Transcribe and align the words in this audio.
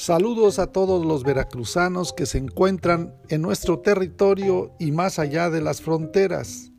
Saludos 0.00 0.58
a 0.58 0.68
todos 0.68 1.04
los 1.04 1.24
veracruzanos 1.24 2.14
que 2.14 2.24
se 2.24 2.38
encuentran 2.38 3.14
en 3.28 3.42
nuestro 3.42 3.80
territorio 3.80 4.72
y 4.78 4.92
más 4.92 5.18
allá 5.18 5.50
de 5.50 5.60
las 5.60 5.82
fronteras. 5.82 6.72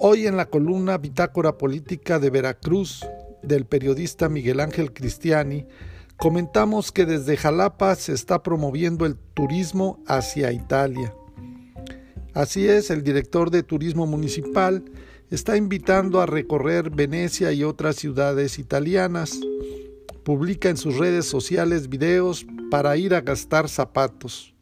Hoy 0.00 0.26
en 0.26 0.38
la 0.38 0.46
columna 0.46 0.96
Bitácora 0.96 1.58
Política 1.58 2.18
de 2.18 2.30
Veracruz 2.30 3.06
del 3.42 3.66
periodista 3.66 4.30
Miguel 4.30 4.60
Ángel 4.60 4.94
Cristiani, 4.94 5.66
comentamos 6.16 6.92
que 6.92 7.04
desde 7.04 7.36
Jalapa 7.36 7.94
se 7.94 8.14
está 8.14 8.42
promoviendo 8.42 9.04
el 9.04 9.16
turismo 9.16 10.02
hacia 10.06 10.50
Italia. 10.50 11.14
Así 12.32 12.66
es, 12.66 12.88
el 12.88 13.02
director 13.02 13.50
de 13.50 13.62
Turismo 13.62 14.06
Municipal 14.06 14.82
está 15.30 15.58
invitando 15.58 16.22
a 16.22 16.26
recorrer 16.26 16.88
Venecia 16.88 17.52
y 17.52 17.64
otras 17.64 17.96
ciudades 17.96 18.58
italianas 18.58 19.38
publica 20.24 20.68
en 20.68 20.76
sus 20.76 20.98
redes 20.98 21.26
sociales 21.26 21.88
videos 21.88 22.46
para 22.70 22.96
ir 22.96 23.14
a 23.14 23.20
gastar 23.20 23.68
zapatos. 23.68 24.54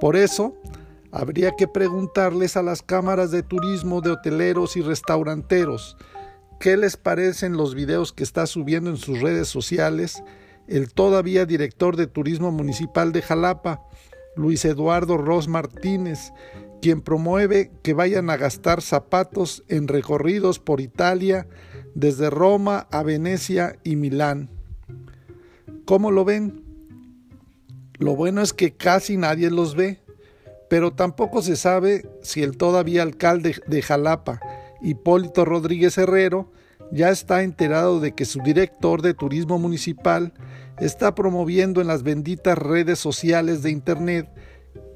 Por 0.00 0.16
eso, 0.16 0.54
habría 1.12 1.52
que 1.56 1.68
preguntarles 1.68 2.56
a 2.56 2.62
las 2.62 2.82
cámaras 2.82 3.30
de 3.30 3.42
turismo 3.42 4.00
de 4.00 4.10
hoteleros 4.10 4.76
y 4.76 4.82
restauranteros 4.82 5.96
qué 6.58 6.76
les 6.76 6.96
parecen 6.96 7.56
los 7.56 7.74
videos 7.74 8.12
que 8.12 8.22
está 8.22 8.46
subiendo 8.46 8.90
en 8.90 8.96
sus 8.96 9.20
redes 9.20 9.48
sociales 9.48 10.22
el 10.68 10.92
todavía 10.92 11.44
director 11.44 11.96
de 11.96 12.06
Turismo 12.06 12.52
Municipal 12.52 13.12
de 13.12 13.20
Jalapa, 13.20 13.82
Luis 14.36 14.64
Eduardo 14.64 15.18
Ros 15.18 15.48
Martínez, 15.48 16.32
quien 16.80 17.00
promueve 17.00 17.72
que 17.82 17.94
vayan 17.94 18.30
a 18.30 18.36
gastar 18.36 18.80
zapatos 18.80 19.64
en 19.68 19.88
recorridos 19.88 20.58
por 20.58 20.80
Italia 20.80 21.46
desde 21.94 22.30
Roma 22.30 22.86
a 22.90 23.02
Venecia 23.02 23.76
y 23.84 23.96
Milán. 23.96 24.48
¿Cómo 25.84 26.10
lo 26.10 26.24
ven? 26.24 26.62
Lo 27.98 28.16
bueno 28.16 28.42
es 28.42 28.52
que 28.52 28.72
casi 28.72 29.16
nadie 29.16 29.50
los 29.50 29.76
ve, 29.76 30.00
pero 30.68 30.92
tampoco 30.92 31.42
se 31.42 31.56
sabe 31.56 32.08
si 32.22 32.42
el 32.42 32.56
todavía 32.56 33.02
alcalde 33.02 33.56
de 33.66 33.82
Jalapa, 33.82 34.40
Hipólito 34.80 35.44
Rodríguez 35.44 35.98
Herrero, 35.98 36.50
ya 36.90 37.10
está 37.10 37.42
enterado 37.42 38.00
de 38.00 38.12
que 38.12 38.24
su 38.24 38.40
director 38.40 39.02
de 39.02 39.14
turismo 39.14 39.58
municipal 39.58 40.32
está 40.78 41.14
promoviendo 41.14 41.80
en 41.80 41.86
las 41.86 42.02
benditas 42.02 42.58
redes 42.58 42.98
sociales 42.98 43.62
de 43.62 43.70
Internet 43.70 44.28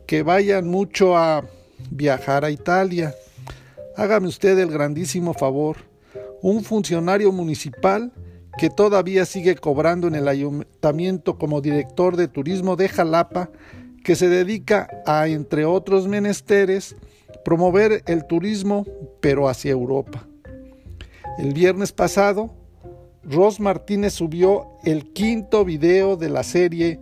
que 0.07 0.23
vayan 0.23 0.69
mucho 0.69 1.17
a 1.17 1.45
viajar 1.91 2.45
a 2.45 2.51
Italia. 2.51 3.15
Hágame 3.97 4.29
usted 4.29 4.59
el 4.59 4.71
grandísimo 4.71 5.33
favor 5.33 5.79
un 6.43 6.63
funcionario 6.63 7.33
municipal 7.33 8.13
que 8.59 8.71
todavía 8.71 9.27
sigue 9.27 9.55
cobrando 9.57 10.09
en 10.09 10.15
el 10.15 10.29
ayuntamiento 10.29 11.39
como 11.39 11.61
director 11.61 12.17
de 12.17 12.29
turismo 12.29 12.77
de 12.77 12.89
Jalapa, 12.89 13.51
que 14.03 14.17
se 14.17 14.29
dedica 14.29 14.89
a, 15.05 15.29
entre 15.29 15.65
otros 15.65 16.09
menesteres, 16.09 16.97
promover 17.45 18.03
el 18.07 18.27
turismo, 18.27 18.87
pero 19.21 19.49
hacia 19.49 19.73
Europa. 19.73 20.27
El 21.39 21.53
viernes 21.53 21.93
pasado, 21.93 22.55
Ros 23.23 23.61
Martínez 23.61 24.15
subió 24.15 24.69
el 24.85 25.13
quinto 25.13 25.65
video 25.65 26.17
de 26.17 26.31
la 26.31 26.43
serie 26.45 27.01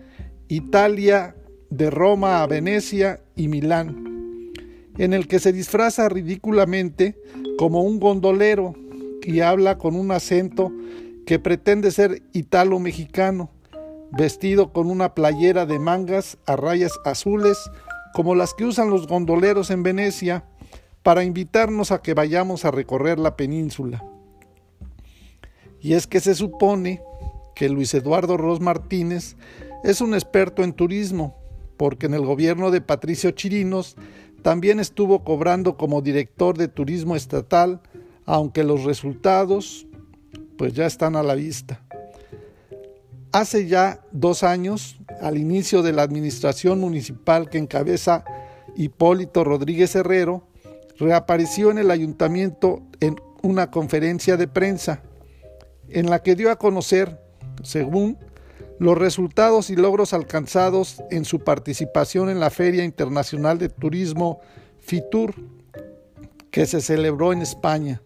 Italia 0.48 1.36
de 1.70 1.90
Roma 1.90 2.42
a 2.42 2.46
Venecia 2.46 3.20
y 3.36 3.48
Milán, 3.48 4.52
en 4.98 5.12
el 5.12 5.28
que 5.28 5.38
se 5.38 5.52
disfraza 5.52 6.08
ridículamente 6.08 7.16
como 7.58 7.82
un 7.82 8.00
gondolero 8.00 8.74
y 9.24 9.40
habla 9.40 9.78
con 9.78 9.96
un 9.96 10.10
acento 10.10 10.72
que 11.26 11.38
pretende 11.38 11.90
ser 11.90 12.22
italo-mexicano, 12.32 13.50
vestido 14.12 14.72
con 14.72 14.90
una 14.90 15.14
playera 15.14 15.66
de 15.66 15.78
mangas 15.78 16.38
a 16.46 16.56
rayas 16.56 16.92
azules 17.04 17.58
como 18.12 18.34
las 18.34 18.54
que 18.54 18.64
usan 18.64 18.90
los 18.90 19.06
gondoleros 19.08 19.70
en 19.70 19.82
Venecia 19.82 20.44
para 21.02 21.24
invitarnos 21.24 21.90
a 21.90 22.00
que 22.00 22.14
vayamos 22.14 22.64
a 22.64 22.70
recorrer 22.70 23.18
la 23.18 23.36
península. 23.36 24.04
Y 25.80 25.94
es 25.94 26.06
que 26.06 26.20
se 26.20 26.34
supone 26.34 27.02
que 27.54 27.68
Luis 27.68 27.92
Eduardo 27.92 28.36
Ros 28.36 28.60
Martínez 28.60 29.36
es 29.82 30.00
un 30.00 30.14
experto 30.14 30.62
en 30.62 30.72
turismo, 30.72 31.36
porque 31.76 32.06
en 32.06 32.14
el 32.14 32.24
gobierno 32.24 32.70
de 32.70 32.80
Patricio 32.80 33.32
Chirinos 33.32 33.96
también 34.42 34.80
estuvo 34.80 35.24
cobrando 35.24 35.76
como 35.76 36.00
director 36.00 36.56
de 36.56 36.68
turismo 36.68 37.16
estatal 37.16 37.80
aunque 38.26 38.64
los 38.64 38.84
resultados 38.84 39.86
pues 40.56 40.72
ya 40.72 40.86
están 40.86 41.16
a 41.16 41.22
la 41.22 41.34
vista. 41.34 41.80
Hace 43.32 43.66
ya 43.66 44.00
dos 44.12 44.44
años, 44.44 44.96
al 45.20 45.36
inicio 45.38 45.82
de 45.82 45.92
la 45.92 46.02
administración 46.02 46.78
municipal 46.80 47.50
que 47.50 47.58
encabeza 47.58 48.24
Hipólito 48.76 49.42
Rodríguez 49.42 49.94
Herrero, 49.96 50.46
reapareció 50.98 51.70
en 51.70 51.78
el 51.78 51.90
ayuntamiento 51.90 52.82
en 53.00 53.16
una 53.42 53.70
conferencia 53.70 54.36
de 54.36 54.46
prensa 54.46 55.02
en 55.88 56.08
la 56.08 56.22
que 56.22 56.34
dio 56.34 56.50
a 56.50 56.56
conocer, 56.56 57.20
según, 57.62 58.18
los 58.78 58.98
resultados 58.98 59.70
y 59.70 59.76
logros 59.76 60.12
alcanzados 60.12 61.02
en 61.10 61.24
su 61.24 61.40
participación 61.40 62.28
en 62.28 62.40
la 62.40 62.50
Feria 62.50 62.84
Internacional 62.84 63.58
de 63.58 63.68
Turismo 63.68 64.40
FITUR, 64.80 65.34
que 66.50 66.66
se 66.66 66.80
celebró 66.80 67.32
en 67.32 67.42
España. 67.42 68.02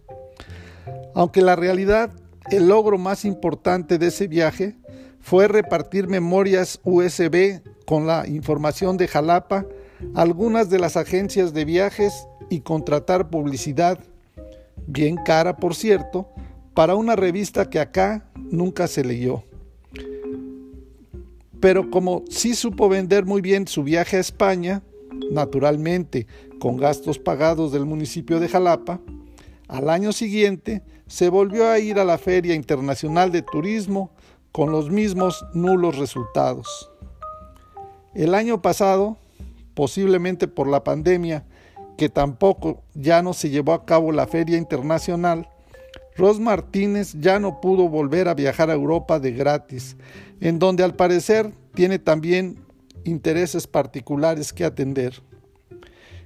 Aunque 1.19 1.43
la 1.43 1.57
realidad, 1.57 2.13
el 2.49 2.69
logro 2.69 2.97
más 2.97 3.25
importante 3.25 3.99
de 3.99 4.07
ese 4.07 4.29
viaje 4.29 4.77
fue 5.19 5.49
repartir 5.49 6.07
memorias 6.07 6.79
USB 6.85 7.61
con 7.87 8.07
la 8.07 8.25
información 8.29 8.97
de 8.97 9.09
Jalapa 9.09 9.67
algunas 10.15 10.71
de 10.71 10.79
las 10.79 10.97
agencias 10.97 11.53
de 11.53 11.65
viajes 11.65 12.15
y 12.51 12.61
contratar 12.61 13.31
publicidad, 13.31 13.99
bien 14.87 15.17
cara 15.17 15.57
por 15.57 15.75
cierto, 15.75 16.29
para 16.73 16.95
una 16.95 17.17
revista 17.17 17.69
que 17.69 17.81
acá 17.81 18.31
nunca 18.37 18.87
se 18.87 19.03
leyó. 19.03 19.43
Pero 21.59 21.91
como 21.91 22.23
sí 22.31 22.55
supo 22.55 22.89
vender 22.89 23.27
muy 23.27 23.41
bien 23.41 23.67
su 23.67 23.83
viaje 23.83 24.19
a 24.19 24.21
España, 24.21 24.85
naturalmente 25.33 26.29
con 26.61 26.77
gastos 26.77 27.19
pagados 27.19 27.73
del 27.73 27.87
municipio 27.87 28.39
de 28.39 28.49
Jalapa, 28.49 29.01
al 29.69 29.91
año 29.91 30.13
siguiente 30.13 30.83
se 31.07 31.29
volvió 31.29 31.69
a 31.69 31.79
ir 31.79 31.99
a 31.99 32.05
la 32.05 32.19
Feria 32.19 32.55
Internacional 32.55 33.31
de 33.31 33.43
Turismo 33.43 34.11
con 34.51 34.73
los 34.73 34.91
mismos 34.91 35.47
nulos 35.53 35.99
resultados. 35.99 36.91
El 38.15 38.35
año 38.35 38.63
pasado, 38.63 39.19
posiblemente 39.75 40.49
por 40.49 40.69
la 40.69 40.83
pandemia, 40.83 41.45
que 41.97 42.09
tampoco 42.09 42.83
ya 42.95 43.23
no 43.23 43.35
se 43.35 43.51
llevó 43.51 43.73
a 43.73 43.85
cabo 43.85 44.11
la 44.11 44.27
Feria 44.27 44.57
Internacional, 44.57 45.49
Ros 46.17 46.41
Martínez 46.41 47.15
ya 47.21 47.39
no 47.39 47.61
pudo 47.61 47.89
volver 47.89 48.27
a 48.27 48.35
viajar 48.35 48.71
a 48.71 48.75
Europa 48.75 49.21
de 49.21 49.33
gratis, 49.33 49.97
en 50.41 50.59
donde 50.59 50.83
al 50.83 50.97
parecer 50.97 51.53
tiene 51.75 51.99
también 51.99 52.65
intereses 53.05 53.67
particulares 53.67 54.53
que 54.53 54.65
atender. 54.65 55.23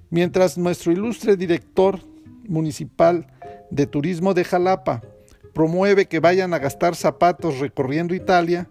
Mientras 0.08 0.56
nuestro 0.56 0.92
ilustre 0.92 1.36
director 1.36 2.00
municipal 2.52 3.26
de 3.70 3.86
turismo 3.86 4.34
de 4.34 4.44
Jalapa 4.44 5.02
promueve 5.52 6.06
que 6.06 6.20
vayan 6.20 6.54
a 6.54 6.58
gastar 6.58 6.94
zapatos 6.94 7.58
recorriendo 7.58 8.14
Italia, 8.14 8.68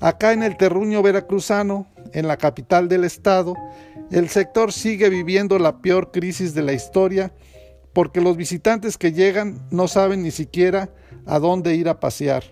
acá 0.00 0.32
en 0.32 0.42
el 0.42 0.56
terruño 0.56 1.02
veracruzano, 1.02 1.86
en 2.12 2.26
la 2.26 2.36
capital 2.36 2.88
del 2.88 3.04
estado, 3.04 3.54
el 4.10 4.28
sector 4.28 4.72
sigue 4.72 5.08
viviendo 5.08 5.58
la 5.58 5.80
peor 5.80 6.10
crisis 6.10 6.54
de 6.54 6.62
la 6.62 6.72
historia 6.72 7.32
porque 7.92 8.20
los 8.20 8.36
visitantes 8.36 8.98
que 8.98 9.12
llegan 9.12 9.66
no 9.70 9.88
saben 9.88 10.22
ni 10.22 10.30
siquiera 10.30 10.90
a 11.26 11.38
dónde 11.38 11.74
ir 11.74 11.88
a 11.88 12.00
pasear. 12.00 12.42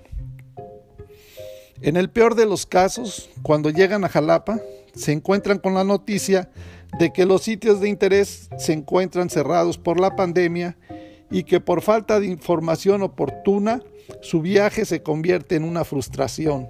En 1.83 1.97
el 1.97 2.11
peor 2.11 2.35
de 2.35 2.47
los 2.47 2.67
casos, 2.67 3.31
cuando 3.43 3.71
llegan 3.71 4.05
a 4.05 4.09
Jalapa, 4.09 4.61
se 4.95 5.13
encuentran 5.13 5.59
con 5.59 5.75
la 5.75 5.85
noticia 5.85 6.51
de 6.99 7.13
que 7.13 7.27
los 7.27 7.43
sitios 7.43 7.81
de 7.81 7.89
interés 7.89 8.49
se 8.59 8.73
encuentran 8.73 9.31
cerrados 9.31 9.79
por 9.79 10.01
la 10.01 10.17
pandemia 10.17 10.77
y 11.31 11.45
que 11.45 11.61
por 11.61 11.83
falta 11.83 12.19
de 12.19 12.27
información 12.27 13.03
oportuna 13.03 13.83
su 14.21 14.41
viaje 14.41 14.85
se 14.85 15.03
convierte 15.03 15.55
en 15.55 15.65
una 15.65 15.85
frustración. 15.85 16.69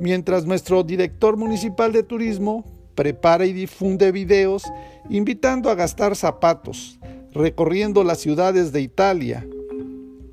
Mientras 0.00 0.46
nuestro 0.46 0.82
director 0.82 1.36
municipal 1.36 1.92
de 1.92 2.02
turismo 2.02 2.64
prepara 2.94 3.46
y 3.46 3.52
difunde 3.52 4.12
videos 4.12 4.64
invitando 5.10 5.70
a 5.70 5.74
gastar 5.74 6.16
zapatos, 6.16 6.98
recorriendo 7.32 8.04
las 8.04 8.18
ciudades 8.18 8.72
de 8.72 8.80
Italia. 8.80 9.46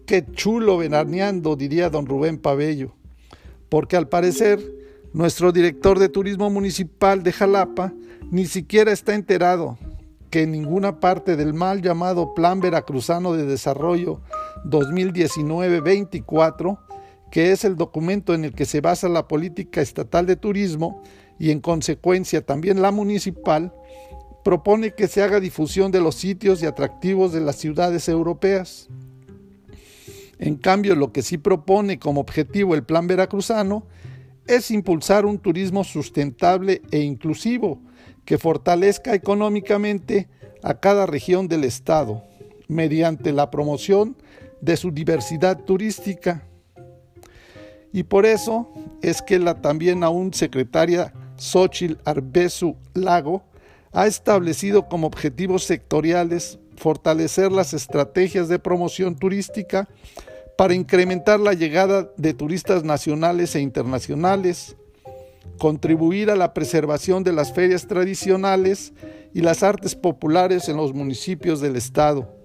Qué 0.06 0.26
chulo 0.34 0.78
venaneando, 0.78 1.56
diría 1.56 1.90
don 1.90 2.06
Rubén 2.06 2.38
Pabello, 2.40 2.94
porque 3.70 3.96
al 3.96 4.10
parecer 4.10 4.60
nuestro 5.14 5.52
director 5.52 5.98
de 5.98 6.10
turismo 6.10 6.50
municipal 6.50 7.24
de 7.24 7.32
Jalapa 7.32 7.94
ni 8.32 8.46
siquiera 8.46 8.92
está 8.92 9.16
enterado 9.16 9.78
que 10.30 10.44
en 10.44 10.52
ninguna 10.52 11.00
parte 11.00 11.36
del 11.36 11.56
mal 11.56 11.82
llamado 11.82 12.36
Plan 12.36 12.60
Veracruzano 12.60 13.34
de 13.34 13.46
Desarrollo 13.46 14.22
2019-24, 14.66 16.78
que 17.32 17.52
es 17.52 17.66
el 17.66 17.76
documento 17.76 18.36
en 18.36 18.46
el 18.46 18.54
que 18.54 18.66
se 18.66 18.82
basa 18.82 19.10
la 19.10 19.28
política 19.28 19.82
estatal 19.82 20.28
de 20.28 20.36
turismo 20.36 21.02
y 21.40 21.50
en 21.50 21.62
consecuencia 21.62 22.46
también 22.46 22.80
la 22.82 22.92
municipal, 22.92 23.74
propone 24.44 24.94
que 24.94 25.08
se 25.08 25.24
haga 25.24 25.40
difusión 25.40 25.92
de 25.92 26.02
los 26.02 26.14
sitios 26.16 26.62
y 26.62 26.68
atractivos 26.68 27.34
de 27.34 27.42
las 27.42 27.56
ciudades 27.56 28.08
europeas. 28.08 28.88
En 30.38 30.56
cambio, 30.56 30.96
lo 30.96 31.12
que 31.12 31.24
sí 31.24 31.40
propone 31.40 31.98
como 31.98 32.22
objetivo 32.22 32.76
el 32.76 32.84
plan 32.84 33.08
veracruzano 33.08 33.88
es 34.50 34.72
impulsar 34.72 35.28
un 35.28 35.38
turismo 35.38 35.84
sustentable 35.84 36.82
e 36.90 37.00
inclusivo 37.00 37.80
que 38.26 38.40
fortalezca 38.40 39.14
económicamente 39.14 40.28
a 40.64 40.80
cada 40.80 41.06
región 41.06 41.48
del 41.48 41.64
Estado 41.64 42.24
mediante 42.68 43.32
la 43.32 43.52
promoción 43.52 44.18
de 44.60 44.76
su 44.76 44.92
diversidad 44.92 45.64
turística. 45.64 46.44
Y 47.94 48.04
por 48.04 48.26
eso 48.26 48.68
es 49.04 49.22
que 49.22 49.38
la 49.38 49.62
también 49.62 50.04
aún 50.04 50.34
secretaria 50.34 51.14
Xochil 51.38 52.00
Arbesu 52.04 52.76
Lago 52.96 53.44
ha 53.92 54.08
establecido 54.08 54.90
como 54.90 55.06
objetivos 55.06 55.64
sectoriales 55.64 56.58
fortalecer 56.76 57.52
las 57.52 57.74
estrategias 57.76 58.48
de 58.48 58.58
promoción 58.58 59.16
turística 59.16 59.88
para 60.60 60.74
incrementar 60.74 61.40
la 61.40 61.54
llegada 61.54 62.12
de 62.18 62.34
turistas 62.34 62.84
nacionales 62.84 63.56
e 63.56 63.62
internacionales, 63.62 64.76
contribuir 65.58 66.30
a 66.30 66.36
la 66.36 66.54
preservación 66.54 67.24
de 67.24 67.32
las 67.32 67.54
ferias 67.54 67.88
tradicionales 67.88 68.92
y 69.34 69.40
las 69.40 69.64
artes 69.64 69.96
populares 69.96 70.68
en 70.68 70.76
los 70.76 70.94
municipios 70.94 71.62
del 71.62 71.78
Estado, 71.78 72.36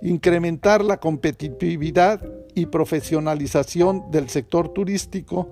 incrementar 0.00 0.82
la 0.82 0.96
competitividad 0.96 2.26
y 2.54 2.64
profesionalización 2.64 4.10
del 4.10 4.30
sector 4.30 4.70
turístico, 4.70 5.50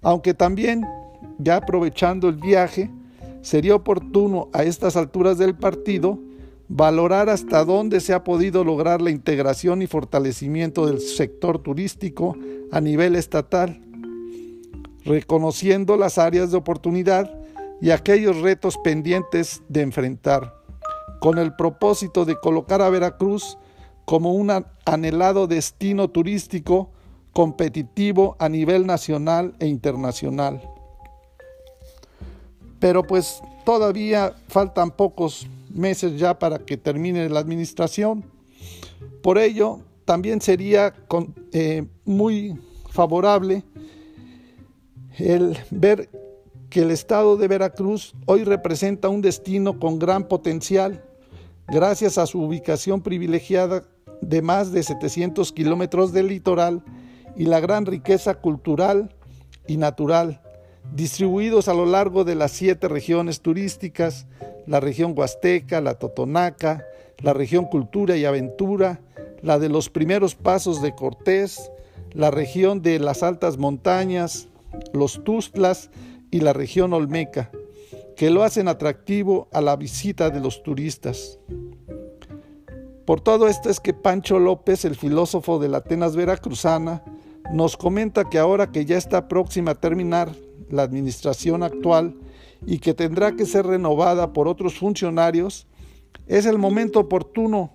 aunque 0.00 0.32
también, 0.32 0.86
ya 1.36 1.56
aprovechando 1.56 2.30
el 2.30 2.36
viaje, 2.36 2.90
sería 3.42 3.74
oportuno 3.74 4.48
a 4.54 4.62
estas 4.62 4.96
alturas 4.96 5.36
del 5.36 5.54
partido 5.54 6.18
valorar 6.68 7.30
hasta 7.30 7.64
dónde 7.64 8.00
se 8.00 8.12
ha 8.12 8.24
podido 8.24 8.62
lograr 8.62 9.00
la 9.00 9.10
integración 9.10 9.80
y 9.82 9.86
fortalecimiento 9.86 10.86
del 10.86 11.00
sector 11.00 11.58
turístico 11.58 12.36
a 12.70 12.80
nivel 12.80 13.16
estatal, 13.16 13.80
reconociendo 15.04 15.96
las 15.96 16.18
áreas 16.18 16.50
de 16.50 16.58
oportunidad 16.58 17.30
y 17.80 17.90
aquellos 17.90 18.36
retos 18.40 18.76
pendientes 18.84 19.62
de 19.68 19.80
enfrentar, 19.80 20.54
con 21.20 21.38
el 21.38 21.54
propósito 21.56 22.24
de 22.24 22.38
colocar 22.38 22.82
a 22.82 22.90
Veracruz 22.90 23.56
como 24.04 24.32
un 24.32 24.64
anhelado 24.84 25.46
destino 25.46 26.08
turístico 26.08 26.90
competitivo 27.32 28.36
a 28.38 28.48
nivel 28.48 28.86
nacional 28.86 29.54
e 29.58 29.66
internacional. 29.66 30.60
Pero 32.78 33.02
pues 33.02 33.40
todavía 33.64 34.34
faltan 34.48 34.90
pocos 34.90 35.46
meses 35.70 36.18
ya 36.18 36.38
para 36.38 36.58
que 36.58 36.76
termine 36.76 37.28
la 37.28 37.40
administración. 37.40 38.24
Por 39.22 39.38
ello, 39.38 39.80
también 40.04 40.40
sería 40.40 40.94
eh, 41.52 41.86
muy 42.04 42.58
favorable 42.90 43.64
el 45.18 45.56
ver 45.70 46.08
que 46.70 46.80
el 46.80 46.90
estado 46.90 47.36
de 47.36 47.48
Veracruz 47.48 48.14
hoy 48.26 48.44
representa 48.44 49.08
un 49.08 49.22
destino 49.22 49.78
con 49.78 49.98
gran 49.98 50.28
potencial, 50.28 51.04
gracias 51.66 52.18
a 52.18 52.26
su 52.26 52.42
ubicación 52.42 53.02
privilegiada 53.02 53.84
de 54.20 54.42
más 54.42 54.72
de 54.72 54.82
700 54.82 55.52
kilómetros 55.52 56.12
del 56.12 56.28
litoral 56.28 56.82
y 57.36 57.44
la 57.44 57.60
gran 57.60 57.86
riqueza 57.86 58.34
cultural 58.34 59.14
y 59.66 59.76
natural, 59.76 60.40
distribuidos 60.94 61.68
a 61.68 61.74
lo 61.74 61.86
largo 61.86 62.24
de 62.24 62.34
las 62.34 62.52
siete 62.52 62.88
regiones 62.88 63.40
turísticas 63.40 64.26
la 64.68 64.80
región 64.80 65.14
huasteca, 65.16 65.80
la 65.80 65.94
totonaca, 65.94 66.84
la 67.18 67.32
región 67.32 67.64
cultura 67.64 68.16
y 68.16 68.26
aventura, 68.26 69.00
la 69.40 69.58
de 69.58 69.70
los 69.70 69.88
primeros 69.88 70.34
pasos 70.34 70.82
de 70.82 70.94
Cortés, 70.94 71.72
la 72.12 72.30
región 72.30 72.82
de 72.82 72.98
las 72.98 73.22
altas 73.22 73.56
montañas, 73.56 74.48
los 74.92 75.24
Tustlas 75.24 75.90
y 76.30 76.40
la 76.40 76.52
región 76.52 76.92
olmeca, 76.92 77.50
que 78.14 78.28
lo 78.30 78.42
hacen 78.42 78.68
atractivo 78.68 79.48
a 79.52 79.62
la 79.62 79.74
visita 79.74 80.28
de 80.28 80.40
los 80.40 80.62
turistas. 80.62 81.38
Por 83.06 83.22
todo 83.22 83.48
esto 83.48 83.70
es 83.70 83.80
que 83.80 83.94
Pancho 83.94 84.38
López, 84.38 84.84
el 84.84 84.96
filósofo 84.96 85.58
de 85.58 85.68
la 85.68 85.78
Atenas 85.78 86.14
veracruzana, 86.14 87.02
nos 87.54 87.78
comenta 87.78 88.28
que 88.28 88.38
ahora 88.38 88.70
que 88.70 88.84
ya 88.84 88.98
está 88.98 89.28
próxima 89.28 89.70
a 89.70 89.74
terminar 89.76 90.30
la 90.70 90.82
administración 90.82 91.62
actual, 91.62 92.14
y 92.66 92.78
que 92.78 92.94
tendrá 92.94 93.32
que 93.32 93.46
ser 93.46 93.66
renovada 93.66 94.32
por 94.32 94.48
otros 94.48 94.78
funcionarios, 94.78 95.66
es 96.26 96.46
el 96.46 96.58
momento 96.58 97.00
oportuno 97.00 97.72